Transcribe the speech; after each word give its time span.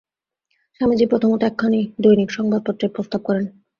স্বামীজী 0.75 1.05
প্রথমত 1.05 1.41
একখানি 1.43 1.81
দৈনিক 1.99 2.29
সংবাদপত্রের 2.31 2.93
প্রস্তাব 2.95 3.21
করেন। 3.23 3.45